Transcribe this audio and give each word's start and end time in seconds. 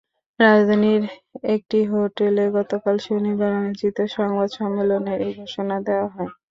রাজধানীর 0.39 1.03
একটি 1.49 1.79
হোটেলে 1.91 2.43
গতকাল 2.57 2.95
শনিবার 3.07 3.51
আয়োজিত 3.59 3.97
সংবাদ 4.15 4.49
সম্মেলনে 4.57 5.13
এ 5.19 5.39
ঘোষণা 5.39 5.75
দেওয়া 5.87 6.07
হয়। 6.07 6.31